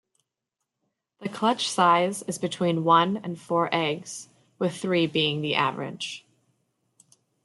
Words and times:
The 1.19 1.29
clutch 1.29 1.69
size 1.69 2.23
is 2.23 2.39
between 2.39 2.83
one 2.83 3.17
and 3.17 3.39
four 3.39 3.69
eggs, 3.71 4.29
with 4.57 4.75
three 4.75 5.05
being 5.05 5.41
the 5.41 5.53
average. 5.53 6.25